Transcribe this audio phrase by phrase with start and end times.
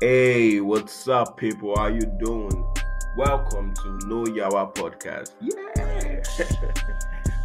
[0.00, 1.76] Hey, what's up, people?
[1.78, 2.66] How you doing?
[3.16, 5.30] Welcome to No Yawa Podcast.
[5.40, 6.20] Yeah.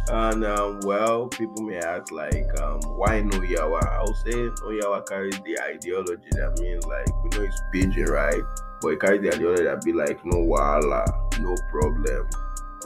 [0.32, 3.86] and um, well, people may ask like, um, why No Yawa?
[3.92, 8.42] I'll say No Yawa carries the ideology that means like we know it's pidgin, right?
[8.82, 11.04] But it carries the ideology that be like no wala,
[11.38, 12.28] no problem,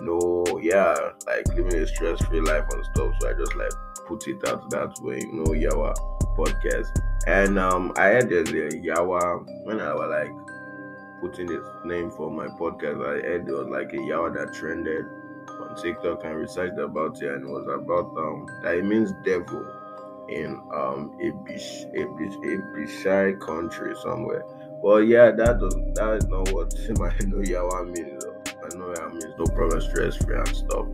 [0.01, 0.95] no yeah,
[1.27, 3.15] like living a stress-free life and stuff.
[3.19, 3.73] So I just like
[4.07, 5.95] put it out that way, No Yawa
[6.37, 7.01] podcast.
[7.27, 8.45] And um, I had the
[8.85, 10.45] Yawa when I was like
[11.21, 13.01] putting this name for my podcast.
[13.01, 15.07] I heard was like a Yawa that trended
[15.49, 19.65] on TikTok and researched about it, and it was about um that it means devil
[20.29, 24.45] in um a bish a bish a bishai country somewhere.
[24.83, 28.23] Well, yeah, that does that is not what my no Yawa means.
[28.23, 28.33] Though.
[28.65, 30.87] I know that means no problem, stress free and stuff.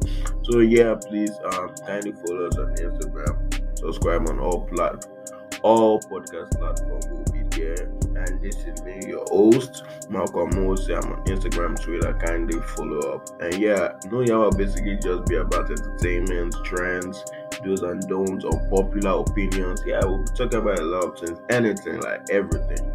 [0.44, 5.19] So yeah, please um kindly follow us on Instagram, subscribe on all platforms
[5.62, 7.90] all podcast platforms will be there.
[8.16, 10.88] And this is me, your host, Malcolm Mose.
[10.90, 12.12] I'm on Instagram, Twitter.
[12.24, 13.28] Kindly follow up.
[13.40, 17.24] And yeah, No Yawa basically just be about entertainment, trends,
[17.62, 19.82] do's and don'ts, unpopular opinions.
[19.86, 22.90] Yeah, we'll talking about a lot of things, anything, like everything.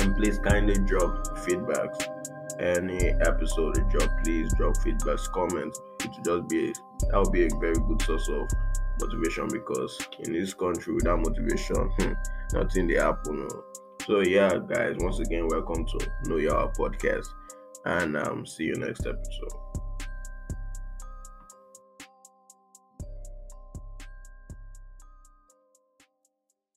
[0.00, 2.08] And please kindly drop feedbacks.
[2.60, 5.80] Any episode you drop, please drop feedbacks, comments.
[6.00, 6.74] It will just be
[7.10, 8.48] that will be a very good source of
[9.00, 12.12] motivation because in this country without motivation, hmm,
[12.52, 13.48] nothing they happen.
[14.06, 17.28] So yeah, guys, once again, welcome to No Yawa Podcast,
[17.84, 19.67] and um, see you next episode.